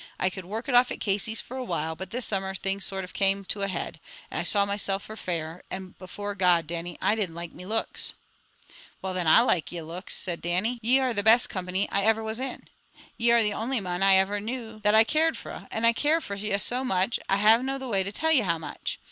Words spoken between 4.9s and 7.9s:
for fair, and before God, Dannie, I didn't like me